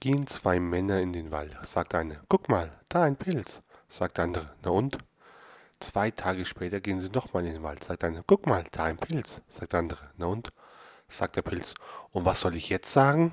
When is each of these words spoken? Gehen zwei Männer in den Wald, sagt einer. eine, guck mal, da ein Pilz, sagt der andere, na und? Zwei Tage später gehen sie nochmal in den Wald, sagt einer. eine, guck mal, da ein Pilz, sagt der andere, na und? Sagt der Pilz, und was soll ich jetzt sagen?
Gehen 0.00 0.28
zwei 0.28 0.60
Männer 0.60 1.00
in 1.00 1.12
den 1.12 1.32
Wald, 1.32 1.56
sagt 1.62 1.92
einer. 1.92 2.14
eine, 2.14 2.22
guck 2.28 2.48
mal, 2.48 2.70
da 2.88 3.02
ein 3.02 3.16
Pilz, 3.16 3.62
sagt 3.88 4.18
der 4.18 4.24
andere, 4.24 4.54
na 4.62 4.70
und? 4.70 4.96
Zwei 5.80 6.12
Tage 6.12 6.44
später 6.44 6.78
gehen 6.78 7.00
sie 7.00 7.08
nochmal 7.08 7.44
in 7.46 7.54
den 7.54 7.62
Wald, 7.64 7.82
sagt 7.82 8.04
einer. 8.04 8.18
eine, 8.18 8.24
guck 8.24 8.46
mal, 8.46 8.64
da 8.70 8.84
ein 8.84 8.96
Pilz, 8.96 9.40
sagt 9.48 9.72
der 9.72 9.80
andere, 9.80 10.10
na 10.16 10.26
und? 10.26 10.50
Sagt 11.08 11.34
der 11.34 11.42
Pilz, 11.42 11.74
und 12.12 12.24
was 12.24 12.40
soll 12.40 12.54
ich 12.54 12.68
jetzt 12.68 12.92
sagen? 12.92 13.32